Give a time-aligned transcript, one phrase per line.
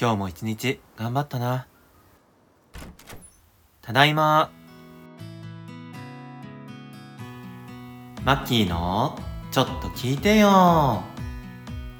[0.00, 1.66] 今日も一日頑張ったな。
[3.82, 4.50] ただいま。
[8.24, 9.18] マッキーの
[9.50, 11.02] ちょっと聞いてよ。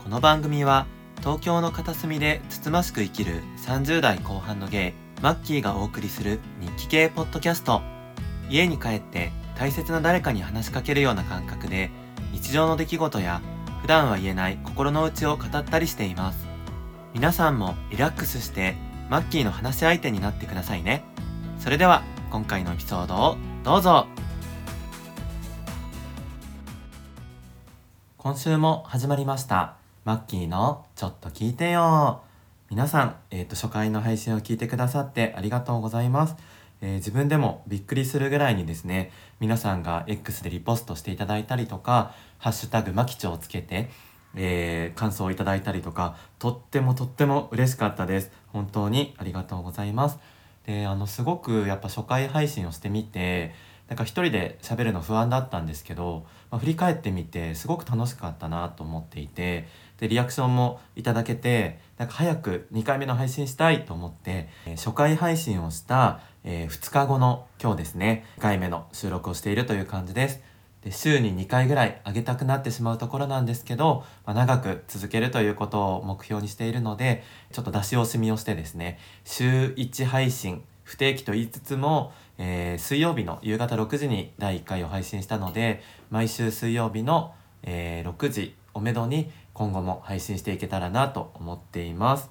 [0.03, 0.87] この番組は
[1.19, 7.83] 東京の片隅でつつましく生きる30代後半のゲイ、マッキーがお送りする日記系ポッドキャスト。
[8.49, 11.91] 家に帰って大切な誰かに話しかけるような感覚で
[12.33, 13.43] 日常の出来事や
[13.83, 16.50] 普段は言えない心の内を語ったりしています。
[17.13, 18.77] 皆さんもリラックスして
[19.09, 21.05] マッキーの話し相手になってくださいね。
[21.59, 24.07] それでは今回のエピソードをどうぞ。
[28.17, 29.77] 今週も始まりました。
[30.05, 32.23] マッキーのちょっと聞いてよ。
[32.71, 36.37] 皆さん、えーと、初回の配信を聞いてくださってありがとうございます、
[36.81, 43.91] えー、自分でもびっくりするぐらいにですね皆さんが X でリポストしていただいたりとか「ハッシュタグマキチョ」をつけて
[44.37, 50.19] えー、感想をいただいたりとかとってもとっても嬉しかったです本当にありがとうございます
[50.67, 53.53] であのすごくやっぱ初回配信をしてみて
[53.91, 59.67] なんか一人で喋るの不安だったんですけど、まあ、振り返ってみてすごく楽しかったなと思っていて
[59.99, 70.50] でリアクションもいただけてなんか早く2回目の配信したいと思って、え、初回配信をした、えー、2日後の今日ですね2回目の収録をしているという感じです。
[70.83, 92.31] で週に2回ぐらい上げたくなってしまうところなんですけど、まあ、長く続けるということを目標にしているのでちょっと出し惜しみをしてですね週1配信不定期と言いつつも、えー、水曜日の夕方6時に第1回を配信したので毎週水曜日の、えー、6時をめどに今後も配信していけたらなと思っています。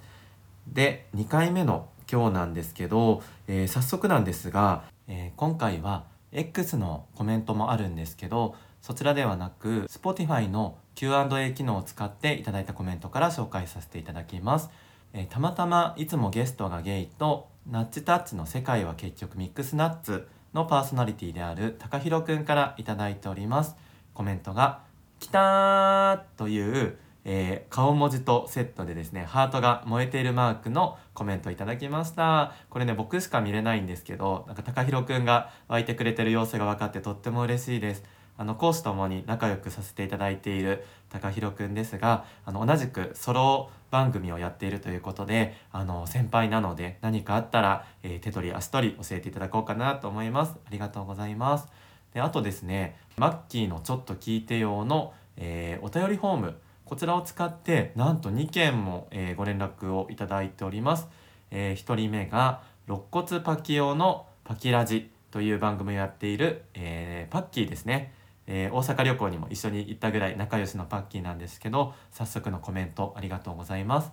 [0.67, 14.69] で2回目の今日なんですけど、えー、早速なんですが、え今回は X のコメントもあるんですけどそちらではなく Spotify の Q&A 機能を使っていただいたコメントから紹介させていただきます、
[15.13, 23.75] えー、たまたまいつもゲストがゲイとナッチタッチの世界は結局ミックスナッツのパーソナリティである高弘くんからいただいております。
[24.13, 24.81] コメントが
[25.19, 26.97] 「きたー」という
[27.31, 32.53] えー、顔文字とセットでですねハートが燃えているマークのコメントいただきました。
[32.71, 38.03] これね僕しか見れないんですけどなんか高弘くんが湧いてくれてる様子が分かってとっても嬉しいです。
[38.35, 50.55] あの講師ともに仲良くさせていただいている高弘くんですがあの同じくソロ番組をやっているということであの先輩なので何かあったら、えー、手取り足取り教えていただこうかなと思います。
[50.65, 51.67] ありがとうございます。
[52.15, 56.55] であとですねマッキーのちょっと聞いてよの、えー、お便りフォーム
[56.89, 61.07] こちらを使ってなんと2件も、えー、ご連絡をいただいております、
[61.51, 68.11] えー、1人目が肋骨パキオのパキラジという番組をやっている、えー、パッキーですね、
[68.47, 74.11] えー、大阪旅行にも一緒に行ったぐらい仲良しのパッキーなんですけど早速のコメントありがとうございます、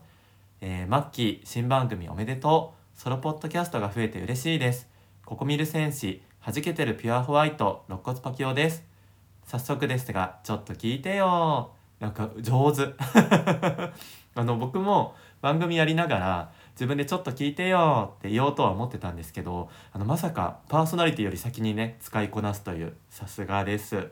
[0.61, 2.77] えー、マッキー新番組おめでとう。
[2.97, 4.89] ソロポッドキャストが増えて嬉しいです。
[5.27, 8.85] ここ見る戦士弾けてるピュアホワイト肋骨パキオです。
[9.45, 11.76] 早速ですがちょっと聞いてよ。
[12.01, 12.95] なんか上手。
[14.39, 24.11] あの僕も番組やりながら自分でちょっと聞いてよって言おうとは思ってたんですけどあのまさかパーソナリティより先にね使いこなすというさすがです、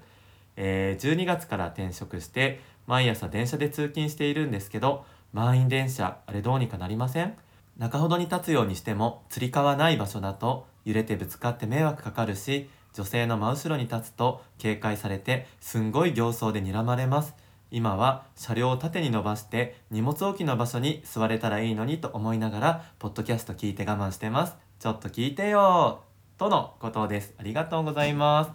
[0.57, 7.35] えー、12月から転職して毎朝電車で通勤しているんですけど満員電車あれどうにかなりません？
[7.77, 17.44] 中ほどに立つようにしてもつり革ない場所だと揺れてぶつかって迷惑かかるし女性の真後ろに立つと警戒されてすんごい形相で睨まれます。
[17.75, 24.55] 今は車両を縦に伸ばして荷物置きの場所に座れたらいいのにと思いながらポッドキャスト聞いて我慢してます。
[24.79, 26.05] ちょっと聞いてよ
[26.39, 27.35] とのことです。
[27.37, 28.53] ありがとうございます。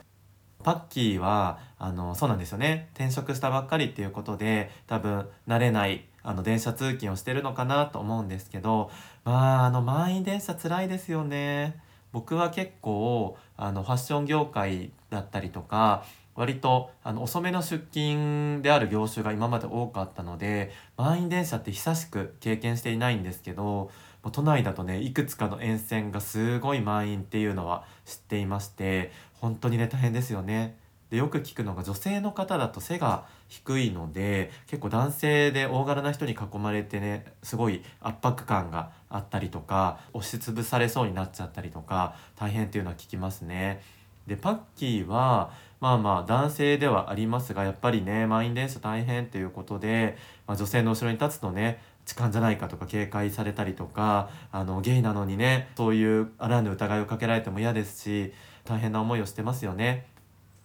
[0.63, 2.88] パッキーはあのそうなんですよね。
[2.94, 8.90] 転職したばっかりっていうことで多分慣れないあの電車通勤をしてるのかなと思うんですけど
[9.25, 11.75] まああの満員電車つらいですよね。
[12.13, 16.06] 僕は結構あのファッション業界だったりとか
[16.39, 23.91] 割とあの遅めの出勤である業種が今まで多かったので満員電車って久しく経験していないんですけど
[24.31, 30.78] 都内だとねいくつかの沿線がすごい満員っていうのは知っていまして本当にね大変ですよね。
[31.09, 43.81] でよく聞くのが女性の方だと背が低いので結構男性で大柄な人に囲まれてねすごい圧迫感があったりとか押しつぶされそうになっちゃったりとか大変っていうのは聞きますね。
[44.29, 50.17] でパッキーはまあまあ男性ではありますがやっぱりね満員電車大変ということで、
[50.47, 58.34] まあ、女性の後ろに立つとね痴漢じゃないかとか警戒されたりとかあのゲイなのにねそういうあらぬ疑いをかけられても嫌ですし
[58.66, 60.05] 大変な思いをしてますよね。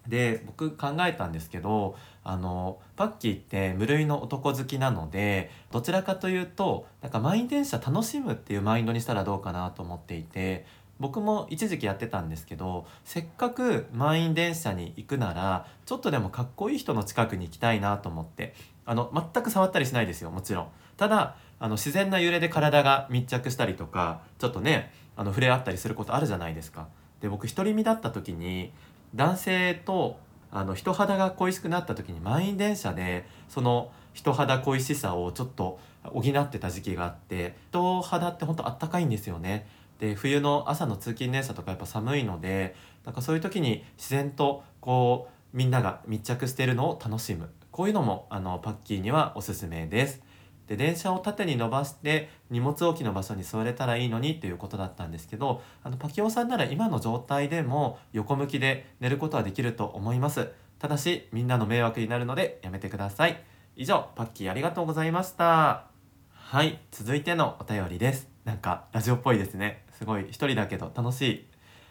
[0.08, 10.66] で僕考えたんですけどあのパッキーって無類の男好きなのでどちらかというとなんか満員電車楽しむっていうマインドにしたらどうかなと思っていて
[11.04, 18.54] 僕も一時期やってたんですけどせっかく満員電車に行くならちょっとでもかっこいい人の近くに行きたいなと思って
[18.86, 20.68] あの全く触ったりしないですよもちろん。
[20.96, 26.88] ただあの自然な揺れで体が密着したりとかちょっとねあの触れ合ったりすることあるじゃないですか。
[27.20, 28.72] で僕独り身だった時に
[29.14, 30.16] 男性と
[30.50, 39.66] あの人肌が恋しくなった時に満員電車でその人肌恋しさをちょっと補ってた時期があって人肌って本当あったかいんですよね。
[39.98, 42.74] で冬の朝の通勤電車とかやっぱ寒いので
[43.04, 47.50] なんかそういう時に自然とこうみんなが密着しているのを楽しむ。
[47.70, 50.22] こういうのもあのパッキーにはおすすめです。
[50.66, 60.50] で電車を縦に伸ばして荷物置きの場所に座れたらいいのにっていうことだったんですけどあのパキオさんなら今の状態でも横向きで寝ることはできると思います。
[60.78, 63.42] ただしみんなの迷惑になるのでやめてください。
[63.76, 65.86] 以上パッキーありがとうございました。
[66.32, 68.28] はい続いてのお便りです。
[68.44, 69.83] なんかラジオっぽいですね。
[69.98, 71.46] すごい一人だけど楽しい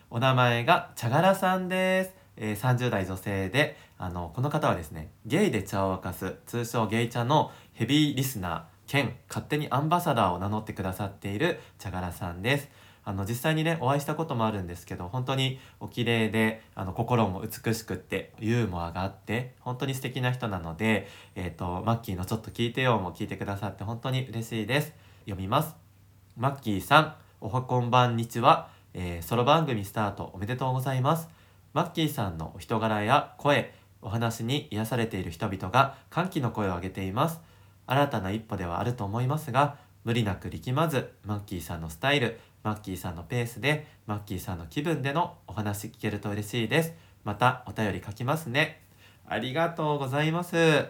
[0.10, 2.24] お名前が茶柄さんです。
[2.36, 12.70] えー、30代女性であのこの方はですねゲイで茶を沸かす通称ゲイ茶のヘビーリスナー兼勝手にアンバサダーを名乗ってくださっている茶柄さんです。
[13.06, 24.94] あの実際にねお会いしたこともあるんですけど本当にお綺麗であの心も美しくってユーモアがあって本当に素敵な人なので、えーと、マッキーの「ちょっと聞いてよ」も聞いてくださって本当に嬉しいです。
[25.26, 25.76] 読みます。
[26.38, 27.23] マッキーさん。
[27.46, 30.32] おはこんばんにちは、えー、ソロ番組スタート。
[30.34, 31.28] おめでとうございます。
[31.74, 37.42] マッキーさんのお人柄や声お話に癒されている人々が歓喜の声を上げています。
[37.86, 39.76] 新たな一歩ではあると思いますが
[40.06, 46.94] 無理なく力まずマッキーさんのスタイルマッキーさんのペースでマッキーさんの気分でのお話聞けると嬉しいです。
[47.26, 48.80] またお便り書きますね。
[49.28, 50.86] ありがとうございます。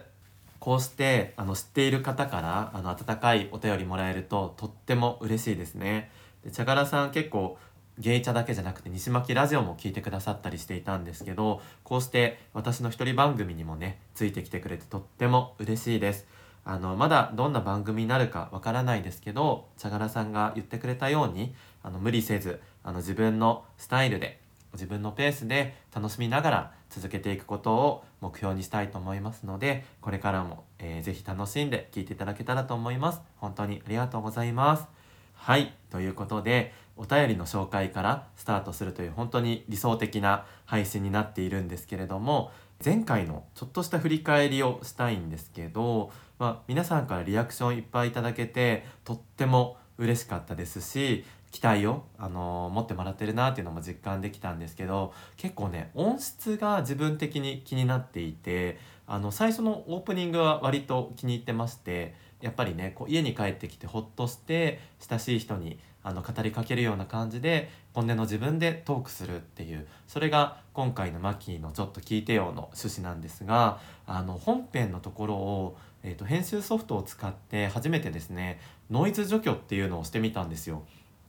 [0.60, 6.12] こうしてあの知っている方からあの温かいお便りもらえるととっても嬉しいですね。
[6.44, 7.58] で茶柄さん結構
[7.98, 16.26] ゲイチャだけじゃなくて西巻ラジオも聞いてくださったりしていたんですけどこうして私の一人番組にもねついてきてくれてとっても嬉しいです。
[16.66, 24.40] あのまだどんな番組になるかわからないですけど茶柄さんが言ってくれたようにあの無理せずあの自分のスタイルで
[24.72, 33.20] 自分のペースで楽しみながら続けていくことを目標にしたいと思いますのでこれからも、えー、ぜひ楽しんで聴いていただけたらと思います。
[33.36, 35.03] 本当にありがとうございます。
[35.44, 35.74] はい。
[35.90, 42.50] ということでお便りの紹介からスタートするという本当に理想的な配信になっているんですけれども
[42.82, 62.14] 前回のちょっとした振り返りをしたいんですけど、まあ、皆さんからリアクションいっぱいいただけてとっても嬉しかったですし期待を、あのー、持ってもらってるなっていうのも実感できたんですけど結構ね音質が自分的に気になっていてあの最初のオープニングは割と気に入ってまして
[62.44, 78.60] やっぱりねこう家に帰ってきてほっとして親しい人にあの語りかけるような感じで本音の自分でトークするっていうそれが今回のマッキーの「ちょっと聞いてよ」の趣旨なんですがあの本編のところを、えーと、編集ソフトを使って初めてですね
[78.90, 80.82] ノイズ除去っていうのをしてみたんですよ。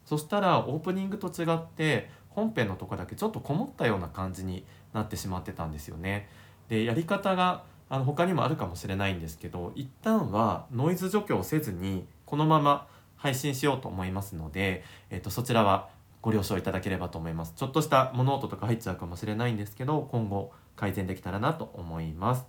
[0.05, 6.27] そしたらオープニングと違って本編のとこだけちょっとこもったような感じになってしまってたんですよね。
[6.67, 15.89] でやり方があの他にもあるかもしれないんですけど一旦はノイズ除去をせずにこのまま配信しようと思いますので、えー、とそちらは
[16.21, 17.53] ご了承いただければと思います。
[17.55, 22.45] ちょっとした物音とか入っちゃうかもしれないんですけど今後改善できたらなと思います。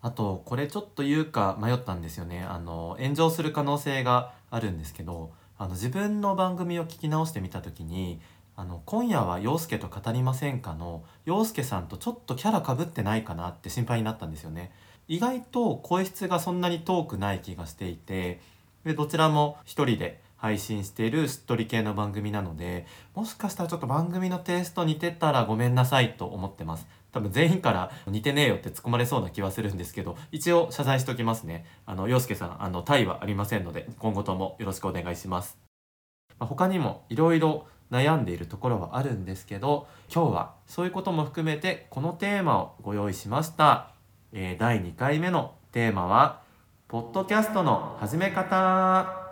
[0.00, 2.42] あとこれちょっと言うか迷ったんですよね。
[2.42, 8.20] あの炎上する可能性があるんですけどあの自分の番組を聞き直してみた時に
[8.58, 14.72] あの今夜は陽介と語りませんかの陽介さんとちょっとキャラかぶってないかなって心配になったんですよね。
[15.06, 18.40] 意外と声質がそんなに遠くない気がしていて
[18.84, 22.84] でどちらも一人で配信しているしっとり系の番組なので
[23.14, 26.88] もしかしたらちょっと番組のテイスト似てたらごめんなさいと思ってます。
[27.12, 31.64] 多分全員から似てねえよって突っ込まれそうな気はするんですけど一応謝罪しときますね。
[31.86, 35.56] あの陽介さんあのタイはありませんので今後ともよろしくお願いします、
[36.40, 43.90] まあ、他にもいろいろ悩んでいるところはあるんですけど今日はそういうことも含めてこのテーマをご用意しました、
[44.32, 46.42] えー、第2回目のテーマは
[46.88, 49.28] ポッドキャストの始め方。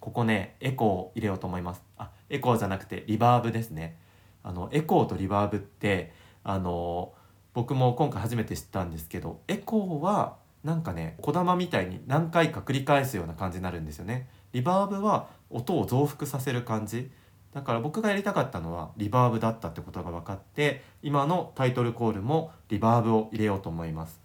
[0.00, 1.82] ここねエコーを入れようと思います。
[1.96, 3.96] あエコーじゃなくてリバーブですね。
[4.42, 7.12] あのエコーとリバーブってあの
[7.54, 14.28] 僕も今回初めて知ったんですけどエコーはなんかね小玉みたいに何回か繰り返すような感じになるんですよね。
[14.56, 17.10] リバーブは音を増幅させる感じ。
[17.52, 24.18] だから僕がやりたかったのはリバーブだったってことが分かって今のタイトルコールもリバーブを入れようと思います。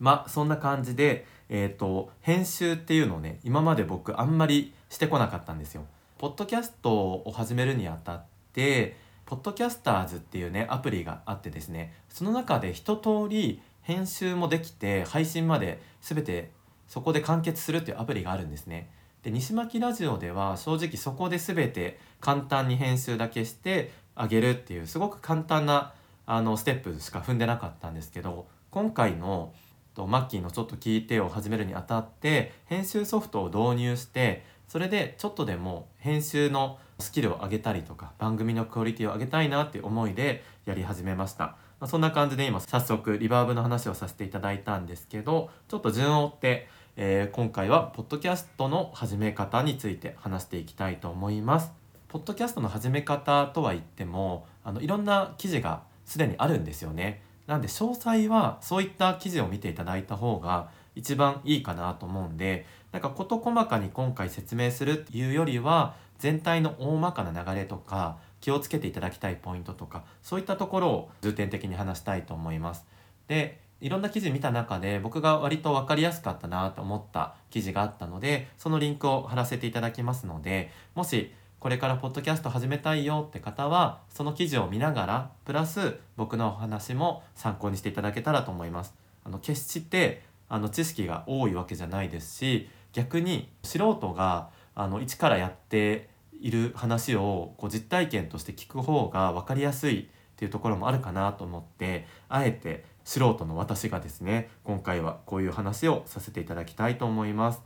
[0.00, 5.86] まあそんな感じでえっ、ー、と編集っていうのをね今まで僕あんまりしてこなかったんですよ。
[6.18, 8.24] ポッドキャストを始めるにあたっ
[8.54, 16.50] てポッドキャスターズっていうねアプリがあってですねその中で一通り編集もできて配信まで全て
[16.88, 18.90] そこで完結するっていうアプリがあるんですね。
[19.26, 25.94] で西巻ラジオでは正直そこで全て簡単に編集だけしてあげるっていうすごく簡単な
[26.26, 29.52] あのステップしか踏んでなかったんですけど今回の
[29.94, 51.70] とマッキーの「ちょっと聞いて」を始めるにあたって編集ソフトを導入してそれでちょっとでも編集のスキルを上げたりとか番組のクオリティを上げたいなっていう思いでやり始めました、まあ、そんな感じで今早速リバーブの話をさせていただいたんですけどちょっと順を追ってえー、今回はポッドキャストの始め方について話していきたいと思います。
[52.08, 57.20] ポッドキャストの始め方とは言ってもあのいろんな記事がすでにあるんですよね。
[57.46, 72.86] なんで詳細はそういった記事を見ていただいた方が一番いいかなと思うんでなんか事細かに今回説明するっていうよりは全体の大まかな流れとか気をつけていただきたいポイントとかそういったところを重点的に話したいと思います。
[73.28, 88.94] でいろんな記事見た中で僕が割と分かりやすかったなと思った記事があったのでそのリンクを貼らせていただきますのでもしこれからポッドキャスト始めたいよって方はその記事を見ながらプラス僕のお話も参考にしていただけたらと思います。
[89.24, 96.08] あの決してあの知識が多いわけじゃないですし逆に素人があの一からやって
[96.40, 100.06] いる話をこう実体験として聞く方が分かりやすいっ
[100.36, 107.62] ていうところもあるかなと思ってあえて素人の私がですね今回はこういう話をさせていただきたいと思います。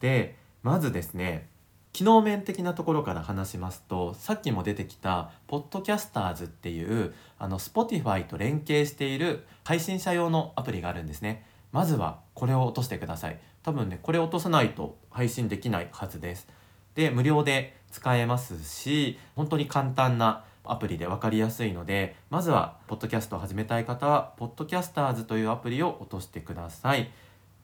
[0.00, 1.46] でまずですね
[1.92, 11.44] 機能面的なところから話しますとさっきも出てきたポッドキャスターズっていうあの Spotify と連携している配信者用のアプリがあるんですね。
[11.70, 13.38] まずはこれを落としてください。
[13.62, 16.48] 多分ねこれ落とさないと配信できないはずです。
[16.94, 27.10] で無料で使えますし本当に簡単なアプリで分かりやすいのでまずはポッドキャストを始めたい方はポッドキャスターズというアプリを落としてください。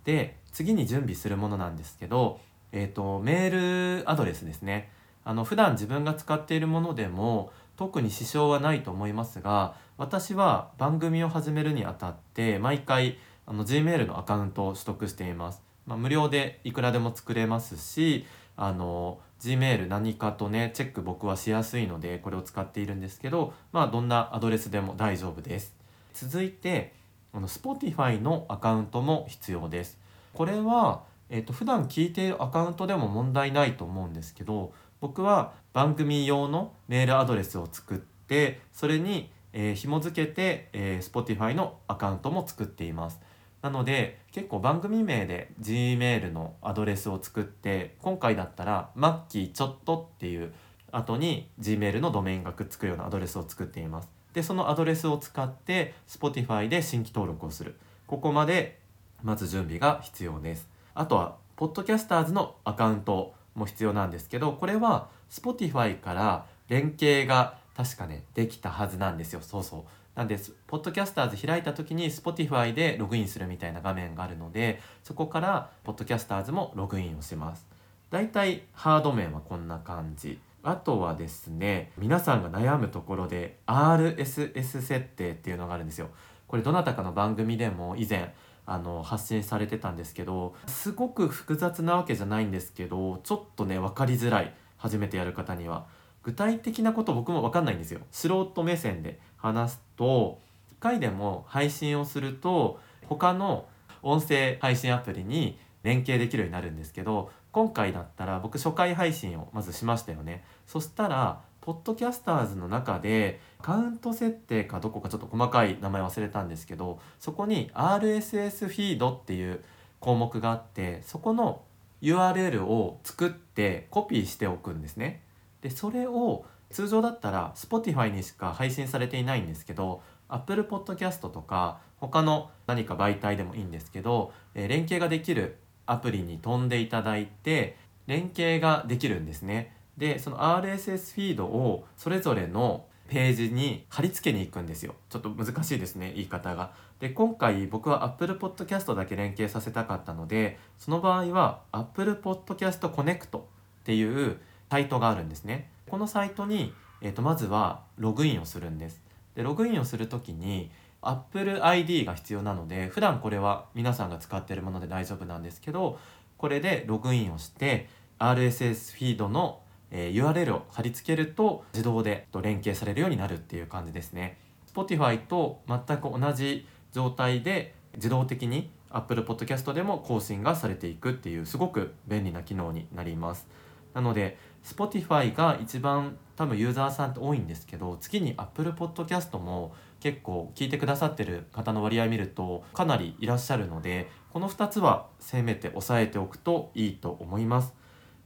[0.04, 2.38] で次に準備するものなんですけど、
[2.72, 4.90] えーと、メールアドレスですね。
[5.24, 25.74] あの普段自分が使っているものでも特に支障はないと思いますが私は番組を始めるにあたって毎回あの Gmail のアカウントを取得しています、まあ、無料でいくらでも作れますしあの Gmail 何かとねチェック僕はしやすいのでこれを使っているんですけどまあどんなアドレスでも大丈夫です。
[26.14, 26.94] 続いて
[27.32, 29.98] この Spotify のアカウントも必要です。
[30.34, 43.20] これは、えーと、普段聞いているアカウントでも問題ないと思うんですけど僕は番組用のメールアドレスを作ってそれに、えー、紐付けて、えー、Spotify のアカウントも作っています。
[43.64, 50.52] なので結構番組名で Gmail のアドレスを作って今回だったらマッキーちょっとっていう
[50.92, 54.10] 後に Gmail のドメインがくっつくようなアドレスを作っています。
[54.34, 58.80] でそのアドレスを使って Spotify で新規登録をするここまで
[59.22, 60.68] まず準備が必要です。
[60.94, 69.82] あとはポッドキャスターズのアカウントも必要なんですけどこれは Spotify から連携が確かねできたはずなんですよそうそう
[70.14, 77.66] なんです、ポッドキャスターズ開いた時に Spotify でログインするみたいな画面があるので、そこからポッドキャスターズもログインをします。
[78.10, 80.38] だいたいハード面はこんな感じ。
[80.62, 86.10] あとはですね、皆さんが悩むところで RSS 設定っていうのがあるんですよ。
[86.46, 88.32] これどなたかの番組でも以前
[88.66, 95.86] あの発信されてたんですけどすごく複雑なわけじゃないんですけどちょっとね分かりづらい初めてやる方には
[96.22, 100.38] 具体的なこと僕も分かんないんですよ素人目線で話すと
[100.80, 103.66] 1回でも配信をすると他の
[104.02, 110.42] 音声配信アプリに連携できるようになるんですけど今回だったら僕初回配信をまずしましたよね。
[110.66, 119.62] そしたらポッドキャスターズの中でカウント設定かどこかちょっと細かい名前忘れたんですけどそこに RSS フィードっていう
[120.00, 121.60] 項目があってそこの
[122.00, 125.22] URL を作ってコピーしておくんですね。
[125.60, 137.76] でそれを通常だったら Spotify にしか配信されていないんですけど Apple Podcast とか他の何か媒体でもいいんですけど、え、連携ができるアプリに飛んでいただいて
[138.08, 139.76] 連携ができるんですね。
[139.96, 144.96] でその RSS フィードをそれぞれのページに貼り付けに行くんですよ。
[145.10, 146.72] ちょっと難しいですね言い方が。
[146.98, 153.42] で今回僕は Apple Podcast だけ連携させたかったのでその場合は Apple Podcast Connect っ
[153.84, 154.40] ていう
[154.70, 155.70] サイトがあるんですね。
[155.94, 156.74] このサイトに
[157.04, 159.00] えー、とまずはログインをするんです。
[159.36, 160.70] でログインをする時に
[161.02, 165.98] Apple ID が必要なので普段これは皆さんが使っているもので大丈夫なんですけど
[166.38, 169.60] これでログインをして RSS フィードの、
[169.90, 174.38] え URL を貼り付けると自動で連携されるようになるっていう感じですね。
[174.74, 183.46] Spotify と全く同じ状態で自動的に Apple Podcast でも更新がされていくっていうすごく便利な機能になります。
[183.94, 197.74] なので Spotify が一番多分ユーザーさんって多いんですけど次に Apple Podcast も結構聞いてくださってる方の割合見るとかなりいらっしゃるのでこの2つはせめて押さえておくといいと思います。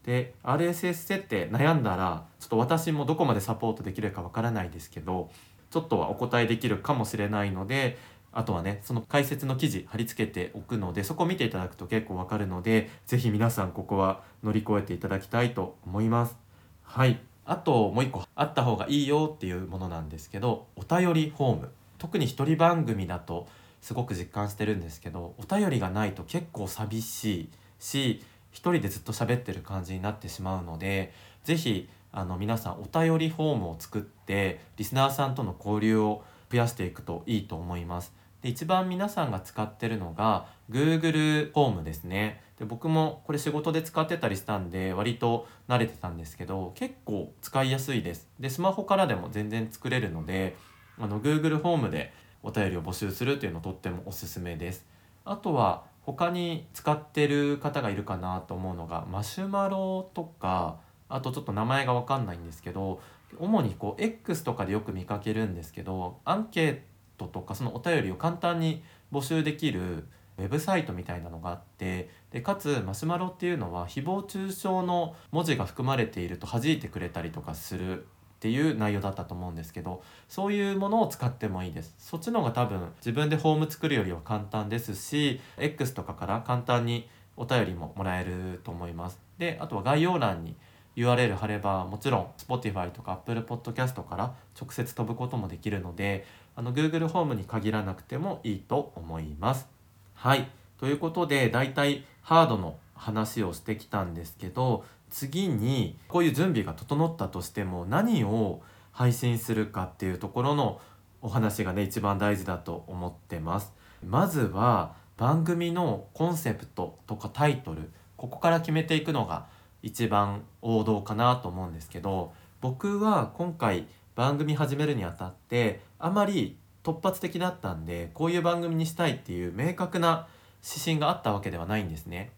[0.04, 5.28] で RSS 設定悩んだらちょっと私もどこまでサポートできるかわからないですけど
[5.70, 7.98] ちょっとはお答えできるかもしれないので
[8.32, 16.36] あとはねその解説の記事貼り付けておくのでそこ見ていただくと結構わかるので是非皆さんここは乗り越えていただきたいと思います。
[16.82, 17.20] はい。
[17.44, 21.70] あともう一個あった方がいいよっていうものなんですけどお便りフォーム。
[21.98, 23.48] 特に一人番組だと
[23.80, 31.12] すごく実感してるんですけどお便りがないと結構寂しいし一人でずっと喋ってる感じになってしまうので
[31.44, 38.17] 是非あの皆さんお便りフォームを作ってリスナーさんとの交流を増やしていくといいと思います。
[38.42, 42.42] で一番皆さんが使ってるのが Google ホームですね。
[42.58, 48.28] で僕もこれ仕事で使ってたりしたんで割と慣れてたんですけど結構使いやすいです。
[48.40, 50.56] でスマホからでも全然作れるので
[50.98, 54.86] あの Google ホームでお便りを募集するというのとってもおすすめです。
[55.24, 60.78] あとは他に使ってる方がいるかなと思うのがマシュマロとか
[61.08, 63.00] あとちょっと名前が分かんないんですけど
[63.38, 66.80] 主にこう X とかでよく見かけるんですけどアンケー
[67.18, 68.82] トとかそのお便りを簡単に
[69.12, 70.06] 募集できる
[70.38, 78.04] ウェブサイトみたいなのがあってでかつマシュマロっていうのは誹謗中傷の文字が含まれていると弾いてくれたりとかするっ
[78.40, 81.94] ていう内容だったと思うんですけどそういうものを使ってもいいです。
[81.98, 89.20] そっちの方が多分自分でフォーム作るよりは簡単ですし X とかから簡単にお便りももらえると思います。
[89.38, 90.54] であとは概要欄に
[90.94, 96.24] URL 貼ればもちろん Spotify とか Apple Podcast から直接飛ぶこともできるので
[96.58, 99.68] あの Google ホームに限らなくてもいいと思います。
[100.14, 110.80] はいということでだいたいハードの話をしてきたんですけど次にこういう準備が整ったとしても何を配信するかっていうところの
[111.22, 113.72] お話がね一番大事だと思ってます。
[114.04, 119.46] まずは番組のコンセプトとかタイトルここから決めていくのが
[119.84, 123.86] 一番王道かなと思うんですけど僕は今回
[124.18, 130.26] 番組始めるにあたってあまり突発的だったんでこういう番組にしたいっていう明確な
[130.60, 132.32] 指針があったわけではないんですね。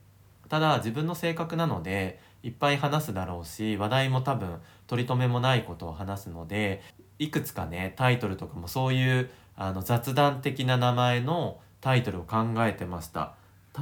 [0.51, 6.83] ただ自分の性格なのでいっぱい話すだろうし話題も多分取り留めもないことを話すので
[7.19, 13.37] いくつかねタイトルとかもそういうあの雑談的な名前のタイトルを考えてました。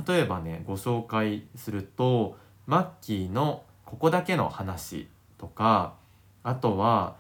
[0.07, 5.95] 例えばねご紹介するとマッキーのここだけの話とか
[6.45, 7.17] あとは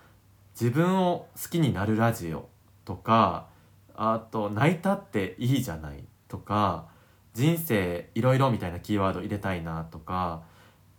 [0.60, 2.48] 自分を好きになるラジオ
[2.84, 3.46] とか
[3.94, 6.86] あと泣いたっていいじゃないとか
[7.34, 10.42] 人生いろいろみたいなキーワード入れたいなとか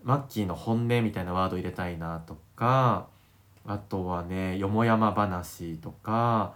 [0.03, 3.07] マッキーの本音みたいなワード入れたいなとか
[3.65, 6.53] あとはねよもやま話とか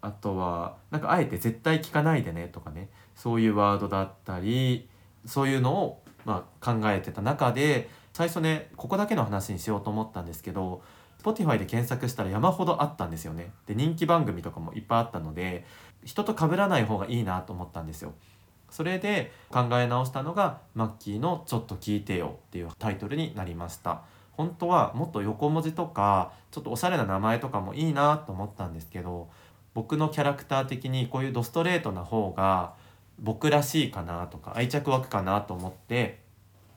[0.00, 4.88] あとはなんかあえて絶対聞かないでねとかねそういうワードだったり
[5.24, 10.82] そういうのをまあ、考えてた中で最初ねここだけの話にしようと思ったんですけど
[11.20, 13.52] Spotify で検索したら山ほどあったんですよね。
[13.66, 15.66] で人気番組とかもいっぱいあったので
[16.04, 18.14] 人と被らない方がいいなと思ったんですよ。
[18.70, 24.02] それで考え直したのがマッキーの「ちょっと聞いてよ」っていうタイトルになりました。
[24.32, 29.28] 本当はもっと横文字とかちょっとおしゃれな名前とかもいいなと思ったんですけど
[29.74, 32.72] 僕のキャラクター的にこういうドストレートな方が
[33.18, 36.22] 僕らしいかなとか愛着湧くかなと思って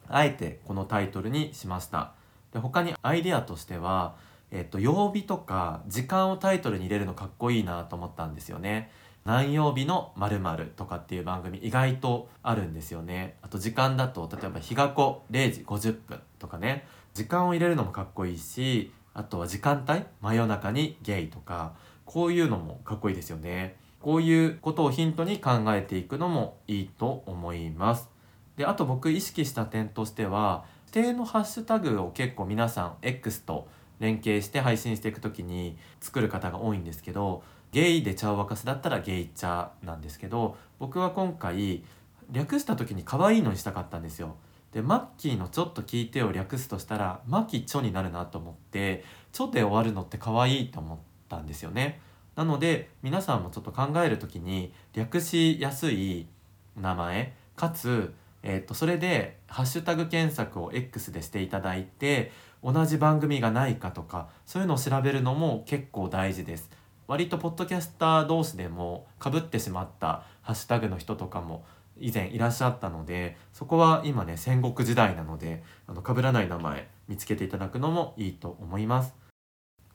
[0.09, 2.11] あえてこのタイトルにしました
[2.53, 4.15] で他にアイデアとしては、
[4.53, 8.91] えっと、曜日とか時間をタイトルに入れるのかっこいいなと思ったんですよね。
[9.25, 13.35] 何曜日の〇〇とかっていう番組意外とあるんですよね。
[13.41, 16.85] あと時間だと例えば日が子0時50分とかね。
[17.15, 21.73] 時間を入れるのもかっこいいしあとは時間帯真夜中にゲイとか
[22.05, 23.75] こういうのもかっこいいですよね。
[24.01, 28.07] こういうことをヒントに考えていくのもいいと思います。
[28.55, 33.67] であと僕意識した点としては指定のハッシュタグを結構皆さん X と
[34.03, 41.85] 連携して配信していく時に作る方が多いんですけどゲイで茶を沸かすだったらゲイ茶なんですけど僕は今回
[42.29, 44.35] 略した時に可愛いのにしたかったんですよ。
[44.73, 50.97] でマッキーの「ちょっと聞いて」を略すとしたら「マキチョ」になるなと思って「ちょ」で終わるのって可愛いと思っ
[51.29, 52.01] たんですよね。
[52.35, 56.27] なので皆さんもちょっと考える時に略しやすい
[56.75, 66.69] 名前かつ、えー、とそれでハッシュタグ検索を X でしていただいて同じ番組がないかとかそういうのを調べるのも結構大事です。
[67.07, 71.65] 割とポッドキャスター同士でもかぶってしまったハッシュタグの人とかも
[71.97, 79.13] 以前いらっしゃったのでそこは今ね戦国時代なのであの被らない名前見つけていただくのもいいと思います。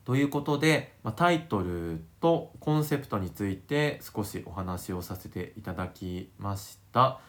[0.04, 7.20] ということで、まあ、タイトルとコンセプトについて少しお話をさせていただきました。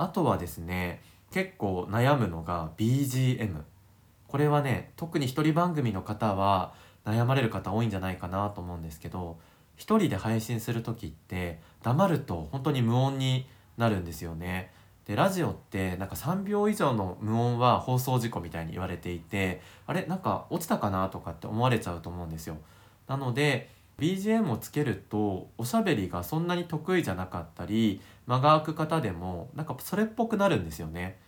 [0.00, 3.54] あとはですね結構悩むのが BGM
[4.26, 6.72] これはね特に一人番組の方は
[7.04, 9.38] 悩まれる方多いんじゃないかなと思うんですけど
[9.76, 14.72] 一人で配信する時って黙ると本当に無音になるんですよね。
[15.06, 22.56] でラジオってなんか3秒以上の無音は放送事故みたいに言われていてあれなんか落ちたかなとかって思われちゃうと思うんですよ。
[23.06, 23.68] なので
[24.00, 31.18] BGM をつけるとおしゃべりがそんなに得意じゃなかったり間が空く方でもなんかそれっぽくなるんですよね。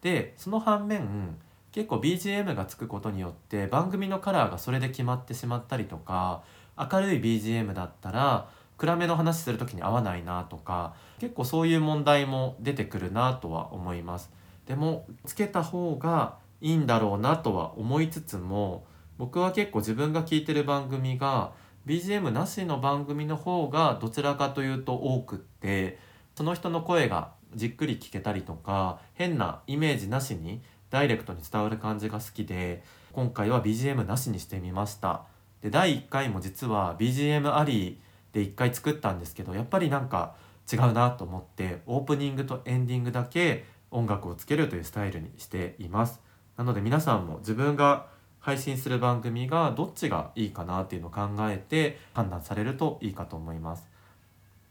[0.00, 1.36] でその反面
[1.70, 6.42] 結構 BGM がつくことによって番組のカラーがそれで決まってしまったりとか
[6.76, 14.30] 明るい BGM だったら暗めの話する時に合わないなとか結構そういう問題も出てくるなとは思います
[14.66, 18.84] でもつけた方がいいんだろうなとは思いつつも
[19.18, 21.52] 僕は結構自分が聞いてる番組が
[21.86, 25.98] BGM なしの番組の方がどちらかというと多くって
[26.34, 35.24] その人の声がじっくり聞けたりとか変なイメージなしにダイレクトに伝わる感じが好きで今回は BGM なしにしてみました。
[35.60, 38.00] で第1回も実は BGM あり
[38.32, 40.34] で1回作ったんですけどやっぱりなんか
[40.72, 46.20] 違うなと思ってオープニングとエンディングだけ音楽をつけるというスタイルにしています。
[46.56, 48.06] なので皆さんも自分が
[48.42, 53.88] 配信する番組がどっちがいいかなっていうのを考えて判断されるといいかと思います。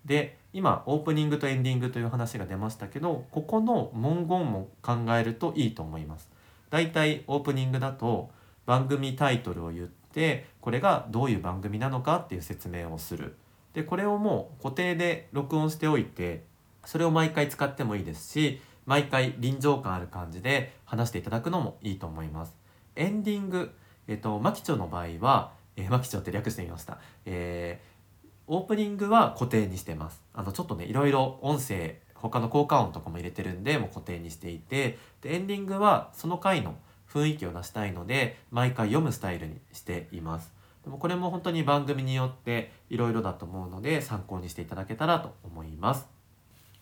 [0.06, 6.30] で今オープニングとエンディングという話が出ましたけどここの文言も考えるといいと思います。
[6.70, 8.30] だいたいオープニングだと
[8.66, 13.38] 番組タイトルを言ってこれがどういう番組なのかっていう説明をする。
[13.74, 16.44] でこれをもう固定で録音しておいて
[16.84, 22.61] それを毎回使ってもいいですし毎回臨場感ある感じで話していただくのもいいと思います。
[22.96, 23.72] エンディング
[24.08, 30.22] えっとマキチョの場合は、えー、マキチョって略してみました、えー、オープニングは固定にしてます。
[30.34, 36.76] あのちょっとねいろいろ音声他の効果音とかも入れてるんでもう固定にしていてでエンディングはその回の
[37.12, 40.52] 雰囲気を出したいので毎回読むスタイルにしています。
[40.84, 46.08] でもこれも本当に番組によっていろいろだと思うので参考にしていただけたらと思います。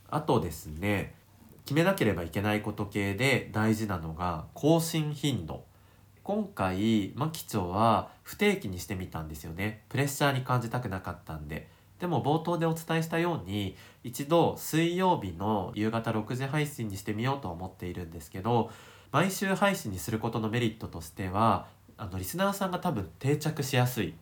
[0.10, 1.16] あとですね
[1.66, 5.69] 決めなければいけないこと系で大事なのが更新頻度。
[6.30, 11.68] 今回マキチョは不定期にしてみたんですよねプレッシャーに感じたくなかったんで
[12.00, 18.70] でも冒頭でお伝えしたように一度水曜日の夕方6時配信にしてみようと思っているんですけど
[19.12, 21.66] 毎週配信にすることのメリットとしては
[21.98, 24.14] あのリスナーさんが多分定着しやすい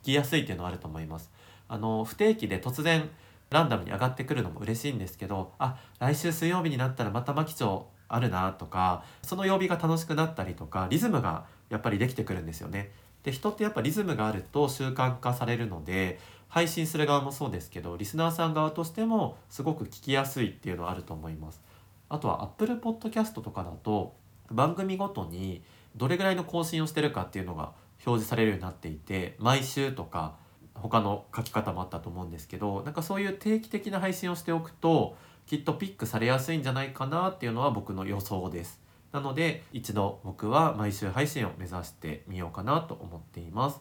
[0.00, 1.30] 聞きやすいっていうのはあると思います。
[1.68, 3.10] あの不定期で突然
[3.50, 12.90] ランダムに上がってくるのも嬉しいんですけどあ来週水曜日になったらまた牧町あるなとかその曜日が楽しくなったりとかリズムがやっぱりできてくるんですよね。
[13.22, 16.18] で人ってやっぱリズムがあると習慣化されるので
[16.48, 21.62] 配信する側もそうですけどリスナーさん側としてもすごく聞きやすいっていうのはあると思います。
[22.08, 24.14] あとは Apple Podcast とかだと
[24.50, 25.62] 番組ごとに
[25.94, 27.72] どれぐらいの更新をしてるかっていうのが
[28.04, 30.34] 表示されるようになっていて毎週とか
[30.80, 35.16] 他の書き方もあったと思うんですけどなんかそういう定期的な配信をしておくと
[35.46, 38.80] きっとピックされやすいんじゃないかなっていうのは僕の予想です。
[39.12, 43.80] なので一度僕は毎週配信を目指してみようかなと思っています。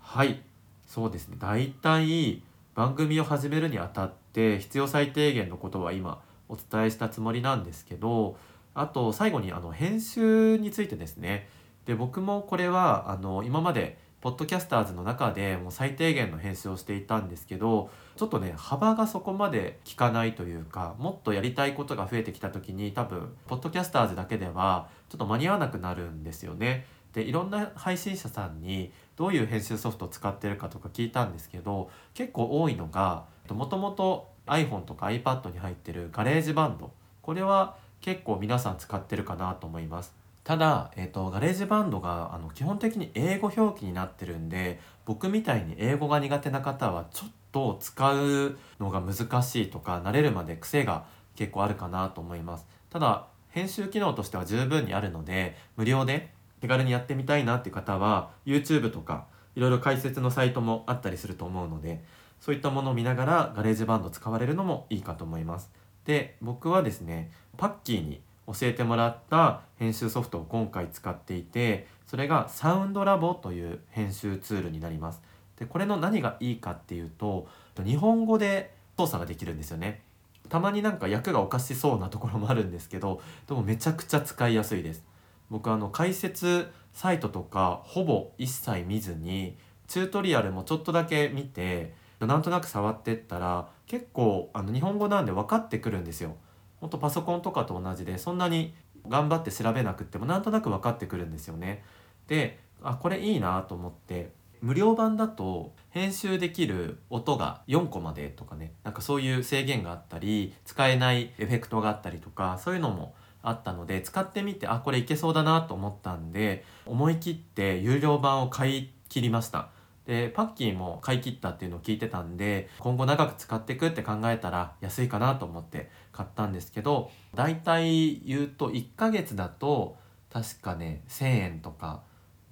[0.00, 0.40] はい
[0.86, 2.42] そうですね大体
[2.74, 8.36] 番組を始めるにあたって必要最低限のことは今お伝えしたつもりなんですけど
[8.74, 11.48] あと最後にあの編集についてですね
[11.86, 26.86] で僕もこれはあの今まで Podcasters の中でもう最低限の編集をしていたんですけどちょっとね幅がそこまで効かないというかもっとやりたいことが増えてきた時に多分 Podcasters だけではちょっと間に合わなくなるんですよね。
[27.12, 36.90] でいろんな配信者さんにどういう編集ソフトを使ってるかとか聞いたんですけど結構多いのがもともと iPhone とか iPad に入ってる GarageBand
[37.22, 40.15] これは結構皆さん使ってるかなと思います。
[40.46, 51.04] ただ、えーと、 GarageBand があの基本的に英語表記になってるんで僕みたいに英語が苦手な方はちょっと使うのが難しいとか慣れるまで癖が
[51.34, 52.66] 結構あるかなと思います。
[52.90, 56.30] ただ編集機能としては十分にあるので無料で
[56.60, 62.04] 手軽にやってみたいなっていう方は YouTube とかいろいろ解説のサイトもあったりすると思うので
[62.40, 65.72] そういったものを見ながら GarageBand 使われるのもいいかと思います。
[66.04, 75.20] で僕はですねパッキーに教えてもらった編集ソフトを今回使っていてそれが SoundLab という編集ツールになります。
[75.58, 77.48] でこれの何がいいかっていうと
[77.84, 80.02] 日本語で操作ができるんですよね。
[80.48, 85.04] たまになんか訳がおかしそうなところもあるんですけどでもめちゃくちゃ使いやすいです。
[85.50, 89.56] 僕あの解説サイトとかほぼ一切見ずに
[89.88, 96.36] チュートリアルもちょっとだけ見てなんとなく触ってったら結構あの日本語なんで分かってくるんですよ。
[96.86, 98.72] ほんとパソコンとかと同じでそんなに
[99.08, 101.82] 頑張って調べなくてもなんとなく分かってくるんですよね。
[102.28, 119.70] であこれいいなと思って無料版だと編集できる音が4個までとかねなんかそういう制限があったり使えないエフェクトがあったりとかそういうのもあったので使ってみてあこれいけそうだなと思ったんで思い切って有料版を買い切りました。
[120.06, 129.96] でパッキーも買い切ったっていうのを聞いてたんで今後長く使っていくって考えたら安いかなと思って買ったんですけどだいたい言うと1ヶ月だと
[130.32, 132.02] 確かね1,000円とか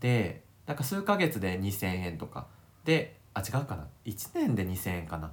[0.00, 2.46] でなんか数ヶ月で2,000円とか
[2.84, 3.86] であ違うかな。
[4.04, 5.32] 1年で2,000円かな。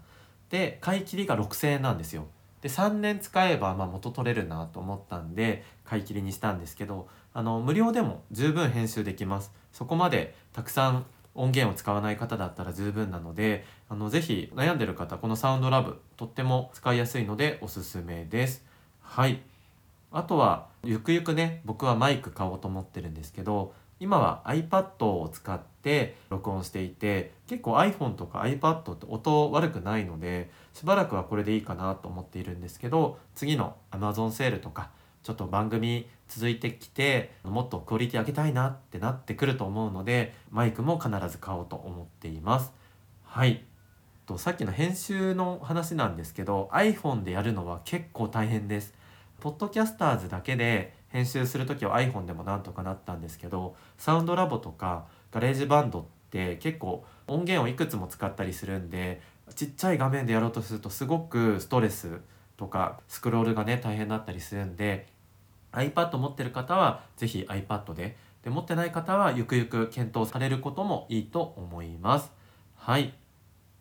[0.50, 2.28] で買い切りが6,000円なんですよ。
[2.62, 9.52] で3年使えばま元取れるなと思ったんで買い切りにしたんですけどあの無料でも十分編集できます。
[9.72, 11.06] そこまでたくさん
[11.36, 18.66] 音源を使わない方だったら十分なのであのぜひ悩んでる方このサウンドラブとっても使いやすいのでおすすめです。
[19.02, 19.42] はい。
[20.12, 34.90] あとはゆくゆくね僕はマイク買おうと思ってるんですけど今は iPad を使って録音していて結構 iPhone とか iPad って音悪くないのでしばらくはこれでいいかなと思っているんですけど次の Amazon セールとか
[35.24, 42.72] ちょっと番組続いてきてもっとクオリティ上げたいなってなってくると思うのでマイクも必ず買おうと思っています。
[43.24, 43.64] はい。
[44.26, 48.94] とさっきの編集の話なんですけど iPhone でやるのは結構大変です。
[49.40, 59.22] Podcasters だけで編集する時は iPhone でもなんとかなったんですけど SoundLab とか GarageBand って結構音源をいくつも使ったりするんで
[59.56, 62.22] ちっちゃい画面でやろうとするとすごくストレス
[62.62, 65.08] とかスクロールがね大変だったりするんで
[65.72, 68.16] iPad 持ってる方は是非 iPad で。
[68.44, 72.32] で持ってない方はゆくゆく検討されることもいいと思います。
[72.76, 73.14] はい。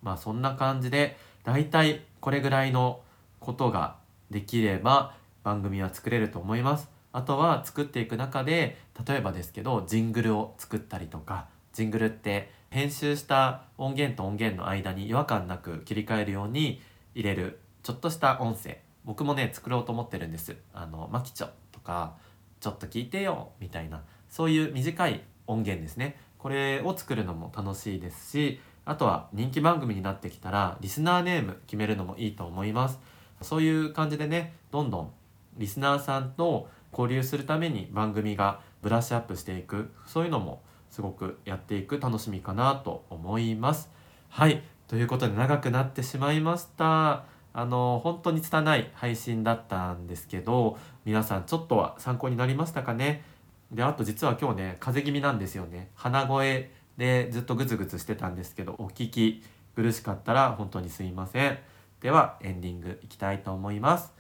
[0.03, 3.01] まあそんな感じでだいたいこれぐらいの
[3.39, 3.97] ことが
[4.31, 6.89] できれば番組は作れると思います。
[7.13, 16.81] あとは作っていく中で例えばですけどジングルを作ったりとかジングルって編集した音源と音源の間に違和感なく切り替えるように
[17.15, 20.57] 入れるちょっとした音声僕もね作ろうと思ってるんです。
[20.75, 22.15] あのマキチョとか
[22.61, 24.03] ちょっと聞いてよみたいな。
[24.29, 26.17] そういう短い音源ですね。
[26.39, 32.99] これを作るのも楽しいですしあとは人気番組になってきたらリスナーネーム決めるのもいいと思います。
[33.43, 35.13] そういう感じでねどんどん
[35.57, 39.91] リスナーさんと交流するために番組がブラッシュアップしていく。
[40.07, 43.91] そういうのもすごくやっていく楽しみかなと思います。
[44.29, 44.63] はい。
[44.89, 47.25] ということで長くなってしまいました。
[47.53, 53.25] あの本当に拙い配信だったんですけど皆さんちょっとは参考になりましたかね？
[53.73, 55.91] であと実は今日ね風邪気味なんですよね。
[55.95, 59.43] 鼻声でずっとグツグツしてたんですけどお聞き
[59.75, 61.59] 苦しかったら本当にすいません。
[62.01, 64.13] ではエンディングいきたいと思います。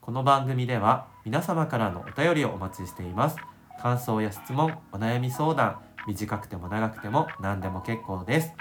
[0.00, 3.36] この番組では皆様からのお便りをお待ちしています。
[3.80, 8.52] 感想や質問お悩み相談短くても長くても何でも結構です。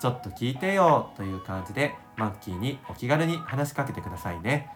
[0.00, 4.70] ちょっと聞いてよという感じでマッキーにお気軽に話しかけてくださいね。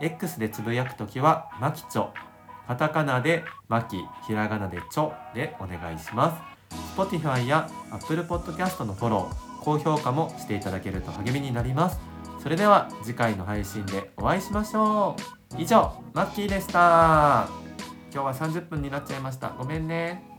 [0.00, 2.08] X でつぶやくときはマキチョ。
[2.66, 3.98] カタカナでマキ。
[4.26, 5.12] ひらがなでチョ。
[5.34, 6.96] でお願いします。
[6.96, 12.00] Spotify や Apple Podcast のフォロー高評価もしていただけると励みになります。
[12.42, 15.16] それでは次回の配信でお会いしましょ
[15.58, 15.60] う。
[15.60, 17.48] 以上マッキーでした。
[18.12, 19.50] 今日は30分になっちゃいました。
[19.50, 20.29] ごめんね。